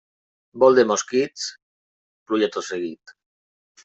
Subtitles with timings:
[0.61, 1.43] Vol de mosquits,
[2.31, 3.15] pluja tot seguit.